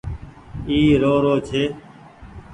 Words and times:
اي 0.67 0.79
رو 1.01 1.13
رو 1.23 1.35
ڇي۔ 1.47 1.63